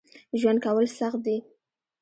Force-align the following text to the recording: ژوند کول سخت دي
ژوند 0.39 0.59
کول 0.65 0.85
سخت 0.99 1.19
دي 1.25 1.37